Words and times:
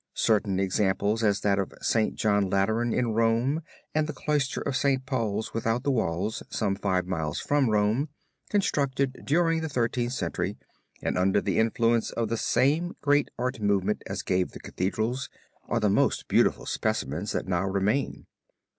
Certain 0.17 0.59
examples 0.59 1.21
as 1.21 1.41
that 1.41 1.59
of 1.59 1.75
St. 1.79 2.15
John 2.15 2.49
Lateran 2.49 2.91
in 2.91 3.13
Rome 3.13 3.61
and 3.93 4.07
the 4.07 4.13
Cloister 4.13 4.59
of 4.61 4.75
St. 4.75 5.05
Paul's 5.05 5.53
without 5.53 5.83
the 5.83 5.91
walls 5.91 6.41
some 6.49 6.75
five 6.75 7.05
miles 7.05 7.39
from 7.39 7.69
Rome, 7.69 8.09
constructed 8.49 9.21
during 9.23 9.61
the 9.61 9.69
Thirteenth 9.69 10.13
Century 10.13 10.57
and 11.03 11.19
under 11.19 11.39
the 11.39 11.59
influence 11.59 12.09
of 12.09 12.29
the 12.29 12.37
same 12.37 12.95
great 13.01 13.29
art 13.37 13.59
movement 13.59 14.01
as 14.07 14.23
gave 14.23 14.53
the 14.53 14.59
Cathedrals, 14.59 15.29
are 15.67 15.79
the 15.79 15.87
most 15.87 16.27
beautiful 16.27 16.65
specimens 16.65 17.33
that 17.33 17.47
now 17.47 17.67
remain. 17.67 18.25